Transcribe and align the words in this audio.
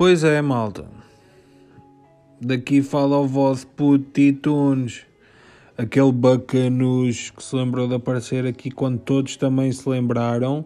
Pois 0.00 0.24
é, 0.24 0.40
malta. 0.40 0.86
Daqui 2.40 2.80
fala 2.80 3.18
o 3.18 3.28
vosso 3.28 3.66
puto 3.66 4.02
Titunes. 4.14 5.02
Aquele 5.76 6.10
bacanus 6.10 7.28
que 7.28 7.44
se 7.44 7.54
lembrou 7.54 7.86
de 7.86 7.96
aparecer 7.96 8.46
aqui 8.46 8.70
quando 8.70 8.98
todos 8.98 9.36
também 9.36 9.70
se 9.70 9.86
lembraram. 9.86 10.64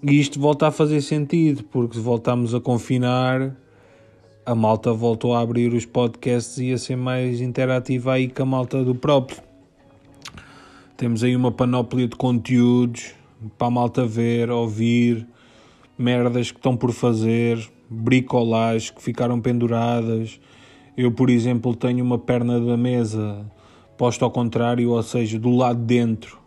E 0.00 0.20
isto 0.20 0.38
volta 0.38 0.68
a 0.68 0.70
fazer 0.70 1.00
sentido, 1.00 1.64
porque 1.64 1.96
se 1.96 2.00
voltamos 2.00 2.54
a 2.54 2.60
confinar, 2.60 3.52
a 4.46 4.54
malta 4.54 4.92
voltou 4.92 5.34
a 5.34 5.40
abrir 5.40 5.74
os 5.74 5.84
podcasts 5.84 6.56
e 6.58 6.72
a 6.72 6.78
ser 6.78 6.94
mais 6.94 7.40
interativa 7.40 8.12
aí 8.12 8.28
com 8.28 8.44
a 8.44 8.46
malta 8.46 8.84
do 8.84 8.94
próprio. 8.94 9.42
Temos 10.96 11.24
aí 11.24 11.34
uma 11.34 11.50
panóplia 11.50 12.06
de 12.06 12.14
conteúdos 12.14 13.12
para 13.58 13.66
a 13.66 13.70
malta 13.72 14.06
ver, 14.06 14.52
ouvir, 14.52 15.26
merdas 15.98 16.52
que 16.52 16.58
estão 16.58 16.76
por 16.76 16.92
fazer, 16.92 17.74
bricolagens 17.88 18.90
que 18.90 19.02
ficaram 19.02 19.40
penduradas. 19.40 20.40
Eu, 20.96 21.12
por 21.12 21.30
exemplo, 21.30 21.74
tenho 21.74 22.04
uma 22.04 22.18
perna 22.18 22.60
da 22.60 22.76
mesa 22.76 23.50
posta 23.96 24.24
ao 24.24 24.30
contrário, 24.30 24.90
ou 24.90 25.02
seja, 25.02 25.38
do 25.38 25.50
lado 25.50 25.80
de 25.80 25.86
dentro, 25.86 26.38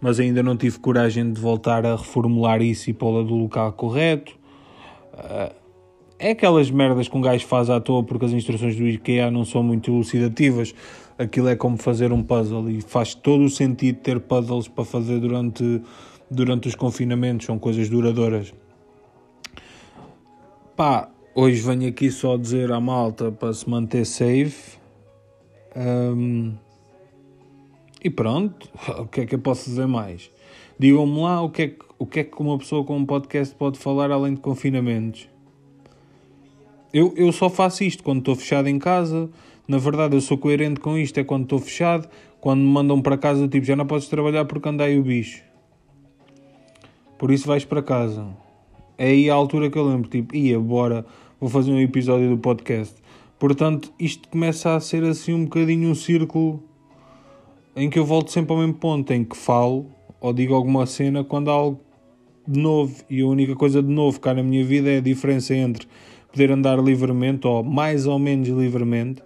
mas 0.00 0.20
ainda 0.20 0.42
não 0.42 0.56
tive 0.56 0.78
coragem 0.78 1.32
de 1.32 1.40
voltar 1.40 1.84
a 1.84 1.96
reformular 1.96 2.62
isso 2.62 2.90
e 2.90 2.92
pô-la 2.92 3.22
do 3.22 3.34
local 3.34 3.72
correto. 3.72 4.38
Ah, 5.12 5.52
é 6.18 6.30
aquelas 6.30 6.70
merdas 6.70 7.08
que 7.08 7.16
um 7.16 7.20
gajo 7.20 7.46
faz 7.46 7.68
à 7.68 7.80
toa 7.80 8.02
porque 8.02 8.24
as 8.24 8.32
instruções 8.32 8.76
do 8.76 8.86
IKEA 8.86 9.30
não 9.30 9.44
são 9.44 9.62
muito 9.62 9.90
elucidativas 9.90 10.74
aquilo 11.18 11.48
é 11.48 11.56
como 11.56 11.76
fazer 11.76 12.12
um 12.12 12.22
puzzle 12.22 12.68
e 12.70 12.80
faz 12.80 13.14
todo 13.14 13.44
o 13.44 13.50
sentido 13.50 13.98
ter 14.00 14.20
puzzles 14.20 14.68
para 14.68 14.84
fazer 14.84 15.18
durante, 15.18 15.82
durante 16.30 16.68
os 16.68 16.74
confinamentos, 16.74 17.46
são 17.46 17.58
coisas 17.58 17.88
duradouras. 17.88 18.52
Pá, 20.76 21.08
hoje 21.34 21.62
venho 21.62 21.88
aqui 21.88 22.10
só 22.10 22.36
dizer 22.36 22.70
à 22.70 22.78
malta 22.78 23.32
para 23.32 23.50
se 23.54 23.66
manter 23.66 24.04
safe. 24.04 24.76
Um, 25.74 26.54
e 28.04 28.10
pronto, 28.10 28.68
o 29.00 29.06
que 29.06 29.22
é 29.22 29.26
que 29.26 29.34
eu 29.34 29.38
posso 29.38 29.70
dizer 29.70 29.86
mais? 29.86 30.30
Digam-me 30.78 31.22
lá 31.22 31.40
o 31.40 31.48
que, 31.48 31.62
é 31.62 31.68
que, 31.68 31.84
o 31.98 32.04
que 32.04 32.20
é 32.20 32.24
que 32.24 32.42
uma 32.42 32.58
pessoa 32.58 32.84
com 32.84 32.94
um 32.94 33.06
podcast 33.06 33.54
pode 33.54 33.78
falar 33.78 34.10
além 34.10 34.34
de 34.34 34.40
confinamentos. 34.42 35.30
Eu, 36.92 37.14
eu 37.16 37.32
só 37.32 37.48
faço 37.48 37.82
isto 37.82 38.04
quando 38.04 38.18
estou 38.18 38.34
fechado 38.34 38.68
em 38.68 38.78
casa, 38.78 39.30
na 39.66 39.78
verdade, 39.78 40.14
eu 40.14 40.20
sou 40.20 40.36
coerente 40.36 40.78
com 40.78 40.98
isto. 40.98 41.18
É 41.18 41.24
quando 41.24 41.44
estou 41.44 41.58
fechado, 41.58 42.06
quando 42.38 42.60
me 42.60 42.68
mandam 42.68 43.00
para 43.00 43.16
casa, 43.16 43.48
tipo, 43.48 43.64
já 43.64 43.74
não 43.74 43.86
podes 43.86 44.08
trabalhar 44.08 44.44
porque 44.44 44.68
andei 44.68 44.98
o 44.98 45.02
bicho. 45.02 45.42
Por 47.18 47.30
isso 47.30 47.48
vais 47.48 47.64
para 47.64 47.82
casa. 47.82 48.26
É 48.98 49.06
aí 49.08 49.30
a 49.30 49.34
altura 49.34 49.70
que 49.70 49.78
eu 49.78 49.86
lembro, 49.86 50.08
tipo, 50.08 50.34
ia, 50.34 50.58
bora, 50.58 51.04
vou 51.40 51.50
fazer 51.50 51.70
um 51.70 51.80
episódio 51.80 52.30
do 52.30 52.38
podcast. 52.38 52.94
Portanto, 53.38 53.92
isto 53.98 54.28
começa 54.28 54.74
a 54.74 54.80
ser 54.80 55.04
assim 55.04 55.34
um 55.34 55.44
bocadinho 55.44 55.90
um 55.90 55.94
círculo 55.94 56.62
em 57.74 57.90
que 57.90 57.98
eu 57.98 58.04
volto 58.04 58.30
sempre 58.30 58.52
ao 58.52 58.58
mesmo 58.58 58.74
ponto, 58.74 59.12
em 59.12 59.22
que 59.22 59.36
falo 59.36 59.86
ou 60.20 60.32
digo 60.32 60.54
alguma 60.54 60.86
cena 60.86 61.22
quando 61.22 61.50
há 61.50 61.54
algo 61.54 61.80
de 62.48 62.58
novo. 62.58 62.94
E 63.10 63.20
a 63.20 63.26
única 63.26 63.54
coisa 63.54 63.82
de 63.82 63.92
novo 63.92 64.18
cá 64.18 64.32
na 64.32 64.42
minha 64.42 64.64
vida 64.64 64.88
é 64.88 64.98
a 64.98 65.00
diferença 65.00 65.54
entre 65.54 65.86
poder 66.32 66.50
andar 66.50 66.78
livremente 66.78 67.46
ou 67.46 67.62
mais 67.62 68.06
ou 68.06 68.18
menos 68.18 68.48
livremente 68.48 69.22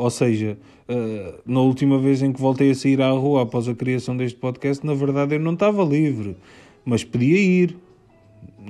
ou 0.00 0.08
seja, 0.08 0.56
uh, 0.88 1.40
na 1.44 1.60
última 1.60 1.98
vez 1.98 2.22
em 2.22 2.32
que 2.32 2.40
voltei 2.40 2.70
a 2.70 2.74
sair 2.74 3.02
à 3.02 3.10
rua 3.10 3.42
após 3.42 3.68
a 3.68 3.74
criação 3.74 4.16
deste 4.16 4.38
podcast, 4.38 4.84
na 4.84 4.94
verdade 4.94 5.34
eu 5.34 5.40
não 5.40 5.52
estava 5.52 5.84
livre, 5.84 6.38
mas 6.86 7.04
podia 7.04 7.38
ir. 7.38 7.76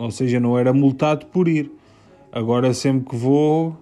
Ou 0.00 0.10
seja, 0.10 0.40
não 0.40 0.58
era 0.58 0.72
multado 0.72 1.26
por 1.26 1.46
ir. 1.46 1.70
Agora 2.32 2.72
sempre 2.72 3.10
que 3.10 3.16
vou, 3.16 3.76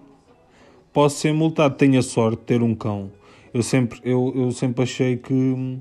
posso 0.91 1.17
ser 1.17 1.33
multado. 1.33 1.75
Tenho 1.75 1.97
a 1.97 2.01
sorte 2.01 2.39
de 2.39 2.45
ter 2.45 2.61
um 2.61 2.75
cão. 2.75 3.09
Eu 3.53 3.63
sempre, 3.63 4.01
eu, 4.03 4.33
eu 4.35 4.51
sempre 4.51 4.83
achei 4.83 5.15
que, 5.15 5.79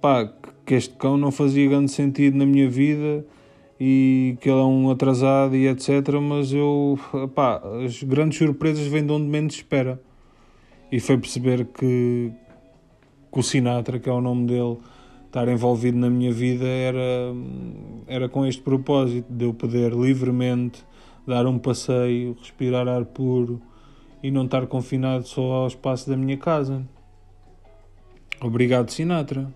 pá, 0.00 0.32
que 0.64 0.74
este 0.74 0.94
cão 0.94 1.18
não 1.18 1.30
fazia 1.30 1.68
grande 1.68 1.92
sentido 1.92 2.38
na 2.38 2.46
minha 2.46 2.68
vida 2.68 3.26
e 3.78 4.38
que 4.40 4.48
ele 4.48 4.58
é 4.58 4.64
um 4.64 4.90
atrasado 4.90 5.54
e 5.54 5.68
etc. 5.68 5.90
Mas 6.20 6.52
eu, 6.54 6.98
pá, 7.34 7.62
as 7.84 8.02
grandes 8.02 8.38
surpresas 8.38 8.86
vêm 8.86 9.04
de 9.04 9.12
onde 9.12 9.26
menos 9.26 9.54
espera 9.54 10.00
e 10.90 10.98
foi 10.98 11.18
perceber 11.18 11.66
que, 11.66 12.32
que 13.30 13.38
o 13.38 13.42
Sinatra, 13.42 13.98
que 13.98 14.08
é 14.08 14.12
o 14.12 14.20
nome 14.22 14.46
dele, 14.46 14.78
estar 15.36 15.48
envolvido 15.48 15.98
na 15.98 16.08
minha 16.08 16.32
vida 16.32 16.64
era, 16.66 17.34
era 18.06 18.26
com 18.26 18.46
este 18.46 18.62
propósito 18.62 19.30
de 19.30 19.44
eu 19.44 19.52
poder 19.52 19.92
livremente 19.92 20.82
dar 21.26 21.46
um 21.46 21.58
passeio, 21.58 22.34
respirar 22.40 22.88
ar 22.88 23.04
puro 23.04 23.60
e 24.22 24.30
não 24.30 24.46
estar 24.46 24.66
confinado 24.66 25.28
só 25.28 25.42
ao 25.42 25.66
espaço 25.66 26.08
da 26.08 26.16
minha 26.16 26.38
casa. 26.38 26.82
Obrigado, 28.40 28.90
Sinatra, 28.90 29.52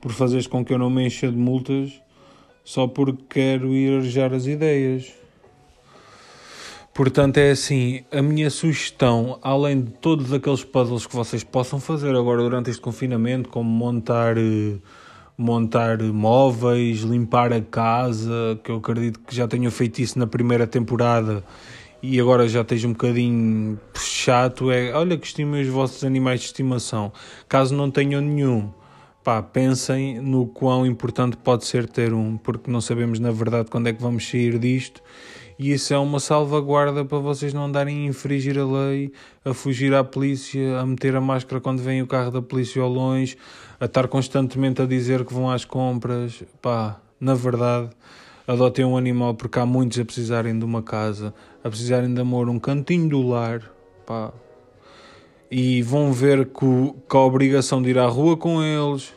por 0.00 0.10
fazeres 0.10 0.46
com 0.46 0.64
que 0.64 0.72
eu 0.72 0.78
não 0.78 0.88
me 0.88 1.06
encha 1.06 1.30
de 1.30 1.36
multas 1.36 2.00
só 2.64 2.86
porque 2.86 3.24
quero 3.28 3.74
ir 3.74 3.98
arejar 3.98 4.32
as 4.32 4.46
ideias. 4.46 5.12
Portanto, 6.94 7.38
é 7.38 7.50
assim, 7.50 8.04
a 8.12 8.22
minha 8.22 8.48
sugestão, 8.48 9.40
além 9.42 9.82
de 9.82 9.90
todos 9.90 10.32
aqueles 10.32 10.62
puzzles 10.62 11.04
que 11.04 11.16
vocês 11.16 11.42
possam 11.42 11.80
fazer 11.80 12.14
agora 12.14 12.40
durante 12.40 12.70
este 12.70 12.80
confinamento, 12.80 13.48
como 13.48 13.68
montar, 13.68 14.38
eh, 14.38 14.76
montar 15.36 16.00
móveis, 16.00 17.00
limpar 17.00 17.52
a 17.52 17.60
casa, 17.60 18.60
que 18.62 18.70
eu 18.70 18.76
acredito 18.76 19.18
que 19.18 19.34
já 19.34 19.48
tenham 19.48 19.72
feito 19.72 19.98
isso 19.98 20.16
na 20.16 20.26
primeira 20.28 20.68
temporada 20.68 21.42
e 22.00 22.20
agora 22.20 22.46
já 22.46 22.60
esteja 22.60 22.86
um 22.86 22.92
bocadinho 22.92 23.76
chato, 23.98 24.70
é, 24.70 24.92
olha 24.92 25.18
que 25.18 25.26
estimem 25.26 25.62
os 25.62 25.68
vossos 25.68 26.04
animais 26.04 26.38
de 26.40 26.46
estimação. 26.46 27.12
Caso 27.48 27.74
não 27.74 27.90
tenham 27.90 28.20
nenhum, 28.20 28.70
pá, 29.24 29.42
pensem 29.42 30.20
no 30.20 30.46
quão 30.46 30.86
importante 30.86 31.36
pode 31.38 31.64
ser 31.64 31.88
ter 31.88 32.12
um, 32.14 32.36
porque 32.36 32.70
não 32.70 32.80
sabemos 32.80 33.18
na 33.18 33.32
verdade 33.32 33.68
quando 33.68 33.88
é 33.88 33.92
que 33.92 34.00
vamos 34.00 34.30
sair 34.30 34.60
disto 34.60 35.02
e 35.58 35.72
isso 35.72 35.94
é 35.94 35.98
uma 35.98 36.18
salvaguarda 36.18 37.04
para 37.04 37.18
vocês 37.18 37.54
não 37.54 37.66
andarem 37.66 38.04
a 38.04 38.08
infringir 38.08 38.58
a 38.58 38.64
lei, 38.64 39.12
a 39.44 39.54
fugir 39.54 39.94
à 39.94 40.02
polícia, 40.02 40.78
a 40.78 40.86
meter 40.86 41.14
a 41.14 41.20
máscara 41.20 41.60
quando 41.60 41.80
vem 41.80 42.02
o 42.02 42.06
carro 42.06 42.30
da 42.30 42.42
polícia 42.42 42.82
ao 42.82 42.88
longe, 42.88 43.36
a 43.78 43.84
estar 43.84 44.08
constantemente 44.08 44.82
a 44.82 44.86
dizer 44.86 45.24
que 45.24 45.32
vão 45.32 45.48
às 45.48 45.64
compras. 45.64 46.42
Pá, 46.60 47.00
na 47.20 47.34
verdade, 47.34 47.90
adotem 48.48 48.84
um 48.84 48.96
animal 48.96 49.34
porque 49.34 49.58
há 49.58 49.66
muitos 49.66 49.98
a 49.98 50.04
precisarem 50.04 50.58
de 50.58 50.64
uma 50.64 50.82
casa, 50.82 51.32
a 51.62 51.68
precisarem 51.68 52.12
de 52.12 52.20
amor, 52.20 52.48
um 52.48 52.58
cantinho 52.58 53.08
do 53.08 53.22
lar. 53.22 53.62
Pá. 54.04 54.32
E 55.48 55.82
vão 55.82 56.12
ver 56.12 56.46
que, 56.46 56.94
que 57.08 57.16
a 57.16 57.20
obrigação 57.20 57.80
de 57.80 57.90
ir 57.90 57.98
à 57.98 58.06
rua 58.06 58.36
com 58.36 58.60
eles, 58.60 59.14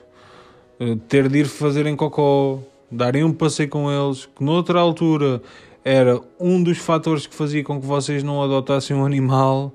eh, 0.80 0.96
ter 1.08 1.28
de 1.30 1.40
ir 1.40 1.46
fazerem 1.48 1.96
cocó, 1.96 2.60
darem 2.92 3.24
um 3.24 3.34
passeio 3.34 3.70
com 3.70 3.92
eles, 3.92 4.28
que 4.28 4.44
noutra 4.44 4.80
altura 4.80 5.42
era 5.88 6.20
um 6.38 6.62
dos 6.62 6.80
fatores 6.80 7.26
que 7.26 7.34
fazia 7.34 7.64
com 7.64 7.80
que 7.80 7.88
vocês 7.88 8.22
não 8.22 8.44
adotassem 8.44 8.94
um 8.94 9.06
animal. 9.06 9.74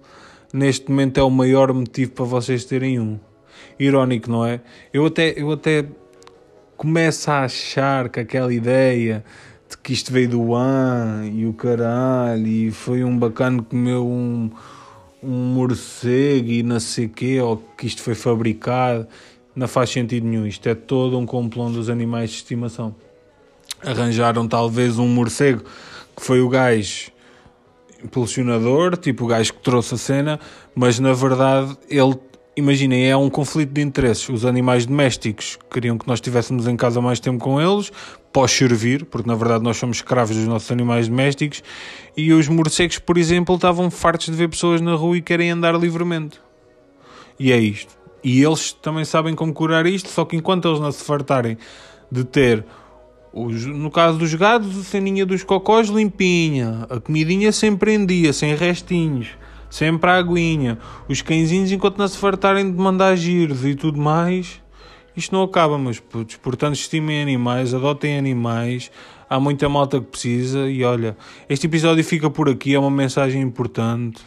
Neste 0.53 0.91
momento 0.91 1.19
é 1.19 1.23
o 1.23 1.31
maior 1.31 1.73
motivo 1.73 2.13
para 2.13 2.27
vocês 2.27 2.67
terem 2.67 3.01
um. 3.01 3.19
Irónico, 3.81 4.31
não 4.31 4.45
é? 4.45 4.61
Eu 4.93 5.07
até, 5.07 5.33
eu 5.35 5.51
até 5.51 5.87
começo 6.77 7.31
a 7.31 7.45
achar 7.45 8.11
que 8.11 8.21
aquela 8.21 8.53
ideia 8.53 9.25
de 9.71 9.79
que 9.79 9.95
isto 9.95 10.13
veio 10.13 10.29
do 10.29 10.55
an 10.55 11.25
e 11.33 11.47
o 11.47 11.55
caralho 11.55 12.47
e 12.47 12.71
foi 12.71 13.03
um 13.03 13.19
bacana 13.19 13.63
que 13.63 13.71
comeu 13.71 14.07
um, 14.07 14.51
um 15.23 15.55
morcego 15.55 16.51
e 16.51 16.63
não 16.63 16.79
sei 16.79 17.09
quê, 17.09 17.41
ou 17.41 17.57
que 17.57 17.87
isto 17.87 18.03
foi 18.03 18.15
fabricado, 18.15 19.07
não 19.57 19.67
faz 19.67 19.89
sentido 19.89 20.27
nenhum. 20.27 20.47
Isto 20.47 20.69
é 20.69 20.75
todo 20.75 21.19
um 21.19 21.25
complô 21.25 21.71
dos 21.71 21.89
animais 21.89 22.29
de 22.29 22.37
estimação. 22.37 22.95
Arranjaram 23.83 24.47
talvez 24.47 24.99
um 24.99 25.09
morcego 25.09 25.65
que 26.23 26.27
foi 26.27 26.41
o 26.41 26.49
gajo 26.49 27.11
impulsionador, 28.05 28.97
tipo 28.97 29.25
o 29.25 29.27
gajo 29.27 29.55
que 29.55 29.61
trouxe 29.61 29.97
a 29.97 29.99
cena, 29.99 30.41
mas 30.73 31.01
na 31.01 31.13
verdade 31.13 31.77
ele, 31.91 32.15
imaginem, 32.57 33.11
é 33.11 33.17
um 33.17 33.29
conflito 33.29 33.73
de 33.73 33.81
interesses. 33.81 34.29
Os 34.29 34.45
animais 34.45 34.87
domésticos 34.87 35.59
queriam 35.69 35.99
que 35.99 36.07
nós 36.07 36.19
estivéssemos 36.19 36.69
em 36.69 36.77
casa 36.77 37.01
mais 37.01 37.19
tempo 37.19 37.43
com 37.43 37.61
eles, 37.61 37.91
pós 38.33 38.53
servir, 38.53 39.05
porque 39.07 39.27
na 39.27 39.35
verdade 39.35 39.65
nós 39.65 39.77
somos 39.77 39.97
escravos 39.97 40.37
dos 40.37 40.47
nossos 40.47 40.71
animais 40.71 41.09
domésticos, 41.09 41.61
e 42.17 42.33
os 42.33 42.47
morcegos, 42.47 43.01
por 43.01 43.19
exemplo, 43.19 43.57
estavam 43.57 43.91
fartos 43.91 44.27
de 44.27 44.33
ver 44.33 44.49
pessoas 44.49 44.81
na 44.81 44.95
rua 44.95 45.17
e 45.17 45.23
querem 45.23 45.51
andar 45.51 45.75
livremente. 45.75 46.41
E 47.37 47.51
é 47.51 47.59
isto. 47.59 47.99
E 48.23 48.41
eles 48.41 48.73
também 48.73 49.05
sabem 49.05 49.35
como 49.35 49.53
curar 49.53 49.87
isto, 49.87 50.09
só 50.09 50.25
que 50.25 50.37
enquanto 50.37 50.69
eles 50.69 50.79
não 50.79 50.93
se 50.93 51.03
fartarem 51.03 51.59
de 52.13 52.23
ter 52.23 52.65
os, 53.33 53.65
no 53.65 53.91
caso 53.91 54.19
dos 54.19 54.35
gados, 54.35 54.79
a 54.79 54.83
ceninha 54.83 55.25
dos 55.25 55.43
cocós 55.43 55.89
limpinha, 55.89 56.87
a 56.91 57.01
comidinha 57.01 57.51
sempre 57.51 57.95
em 57.95 58.05
dia, 58.05 58.33
sem 58.33 58.55
restinhos, 58.55 59.29
sempre 59.71 60.11
a 60.11 60.17
aguinha. 60.17 60.79
Os 61.09 61.23
cãezinhos, 61.23 61.73
enquanto 61.73 61.97
não 61.97 62.07
se 62.07 62.19
fartarem 62.19 62.71
de 62.71 62.77
mandar 62.77 63.17
giros 63.17 63.65
e 63.65 63.75
tudo 63.75 63.99
mais, 63.99 64.61
isto 65.17 65.35
não 65.35 65.43
acaba, 65.43 65.79
meus 65.79 65.99
putos. 65.99 66.37
Portanto, 66.37 66.75
estimem 66.75 67.23
animais, 67.23 67.75
adotem 67.75 68.19
animais. 68.19 68.91
Há 69.29 69.39
muita 69.39 69.69
malta 69.69 70.01
que 70.01 70.07
precisa. 70.07 70.71
E 70.71 70.85
olha, 70.85 71.17
este 71.49 71.67
episódio 71.67 72.03
fica 72.03 72.31
por 72.31 72.49
aqui. 72.49 72.75
É 72.75 72.79
uma 72.79 72.91
mensagem 72.91 73.43
importante. 73.43 74.23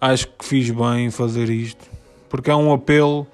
Acho 0.00 0.26
que 0.28 0.44
fiz 0.44 0.70
bem 0.70 1.06
em 1.06 1.10
fazer 1.10 1.50
isto. 1.50 1.86
Porque 2.30 2.50
é 2.50 2.56
um 2.56 2.72
apelo 2.72 3.26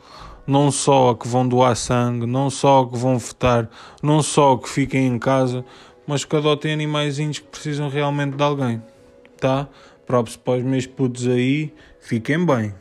não 0.47 0.71
só 0.71 1.11
a 1.11 1.17
que 1.17 1.27
vão 1.27 1.47
doar 1.47 1.77
sangue, 1.77 2.27
não 2.27 2.49
só 2.49 2.83
a 2.83 2.89
que 2.89 2.97
vão 2.97 3.19
votar, 3.19 3.69
não 4.03 4.23
só 4.23 4.53
a 4.53 4.59
que 4.59 4.69
fiquem 4.69 5.07
em 5.07 5.19
casa, 5.19 5.65
mas 6.07 6.25
que 6.25 6.37
adotem 6.37 6.73
animaizinhos 6.73 7.39
que 7.39 7.47
precisam 7.47 7.89
realmente 7.89 8.37
de 8.37 8.43
alguém. 8.43 8.83
Tá? 9.39 9.69
Props 10.07 10.37
para 10.37 10.59
os 10.59 10.65
meus 10.65 10.87
putos 10.87 11.27
aí. 11.27 11.75
Fiquem 12.01 12.47
bem. 12.47 12.73